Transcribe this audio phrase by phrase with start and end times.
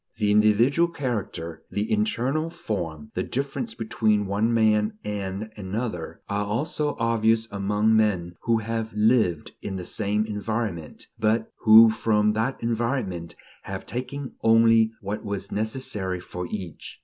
[0.17, 6.95] The individual character, the internal form, the difference between one man and another, are also
[6.97, 13.35] obvious among men who have lived in the same environment, but who from that environment
[13.61, 16.99] have taken only what was necessary for each.